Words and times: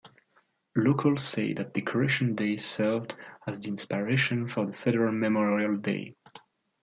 Locals 0.75 1.23
say 1.23 1.53
that 1.53 1.75
Decoration 1.75 2.33
Day 2.33 2.57
served 2.57 3.13
as 3.45 3.59
the 3.59 3.67
inspiration 3.69 4.47
for 4.47 4.65
the 4.65 4.73
federal 4.73 5.11
Memorial 5.11 5.77
Day. 5.77 6.15